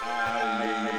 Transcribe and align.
I 0.00 0.97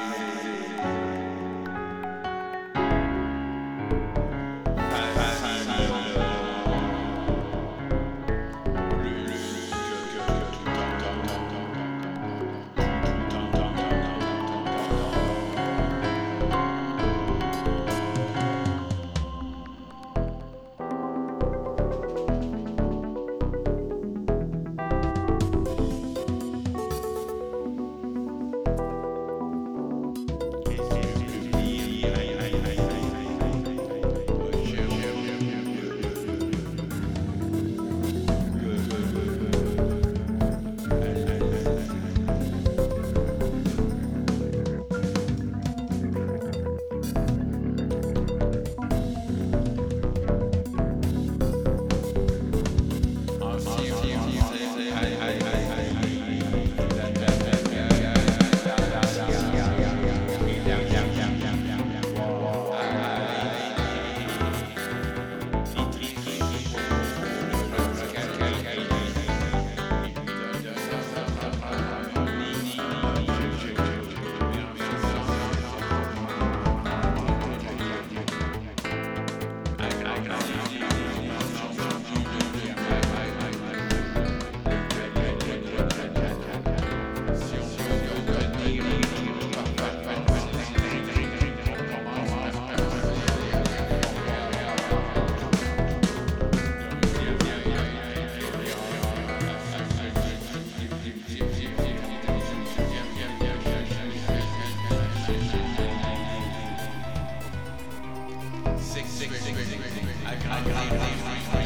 I, 110.30 110.34
I, 110.34 111.54
I, 111.54 111.59